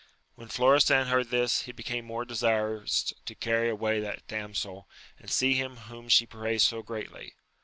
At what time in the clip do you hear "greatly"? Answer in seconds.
6.81-7.35